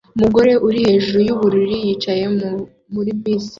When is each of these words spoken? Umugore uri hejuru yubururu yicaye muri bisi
Umugore 0.17 0.51
uri 0.67 0.77
hejuru 0.87 1.17
yubururu 1.27 1.73
yicaye 1.83 2.23
muri 2.93 3.11
bisi 3.21 3.49